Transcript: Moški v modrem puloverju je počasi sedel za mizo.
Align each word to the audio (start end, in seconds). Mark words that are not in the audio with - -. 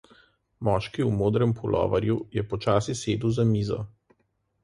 Moški 0.67 1.03
v 1.07 1.09
modrem 1.17 1.51
puloverju 1.59 2.15
je 2.37 2.43
počasi 2.55 2.95
sedel 3.03 3.35
za 3.39 3.45
mizo. 3.53 3.77